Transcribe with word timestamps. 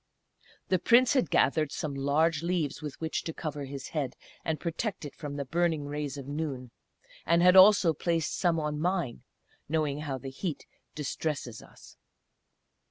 The 0.69 0.79
Prince 0.79 1.13
had 1.13 1.29
gathered 1.29 1.71
some 1.71 1.93
large 1.93 2.41
leaves 2.41 2.81
with 2.81 2.99
which 2.99 3.21
to 3.21 3.35
cover 3.35 3.65
his 3.65 3.89
head, 3.89 4.15
and 4.43 4.59
protect 4.59 5.05
it 5.05 5.13
from 5.13 5.35
the 5.35 5.45
burning 5.45 5.85
rays 5.85 6.17
of 6.17 6.27
noon, 6.27 6.71
and 7.23 7.43
had 7.43 7.55
also 7.55 7.93
placed 7.93 8.35
some 8.35 8.59
on 8.59 8.79
mine, 8.81 9.21
knowing 9.69 9.99
how 9.99 10.17
the 10.17 10.31
heat 10.31 10.65
distresses 10.95 11.61
us. 11.61 11.97